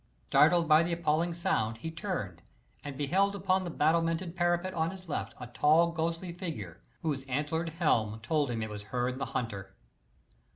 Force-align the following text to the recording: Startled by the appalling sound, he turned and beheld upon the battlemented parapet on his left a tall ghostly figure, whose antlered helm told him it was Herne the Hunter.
Startled 0.31 0.67
by 0.67 0.81
the 0.81 0.93
appalling 0.93 1.31
sound, 1.31 1.77
he 1.77 1.91
turned 1.91 2.41
and 2.83 2.97
beheld 2.97 3.35
upon 3.35 3.63
the 3.63 3.69
battlemented 3.69 4.35
parapet 4.35 4.73
on 4.73 4.89
his 4.89 5.07
left 5.07 5.35
a 5.39 5.45
tall 5.45 5.91
ghostly 5.91 6.31
figure, 6.33 6.81
whose 7.03 7.23
antlered 7.25 7.69
helm 7.69 8.19
told 8.21 8.49
him 8.49 8.63
it 8.63 8.69
was 8.71 8.81
Herne 8.85 9.19
the 9.19 9.25
Hunter. 9.37 9.75